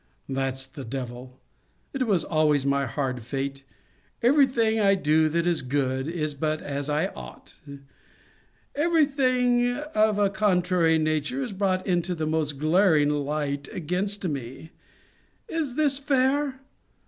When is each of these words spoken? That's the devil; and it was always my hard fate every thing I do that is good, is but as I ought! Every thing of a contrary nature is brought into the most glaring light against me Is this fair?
That's 0.27 0.65
the 0.65 0.83
devil; 0.83 1.39
and 1.93 2.01
it 2.01 2.05
was 2.07 2.23
always 2.25 2.65
my 2.65 2.87
hard 2.87 3.21
fate 3.21 3.63
every 4.23 4.47
thing 4.47 4.79
I 4.79 4.95
do 4.95 5.29
that 5.29 5.45
is 5.45 5.61
good, 5.61 6.07
is 6.07 6.33
but 6.33 6.59
as 6.59 6.89
I 6.89 7.09
ought! 7.09 7.53
Every 8.73 9.05
thing 9.05 9.75
of 9.75 10.17
a 10.17 10.31
contrary 10.31 10.97
nature 10.97 11.43
is 11.43 11.53
brought 11.53 11.85
into 11.85 12.15
the 12.15 12.25
most 12.25 12.57
glaring 12.57 13.11
light 13.11 13.67
against 13.71 14.27
me 14.27 14.71
Is 15.47 15.75
this 15.75 15.99
fair? 15.99 16.61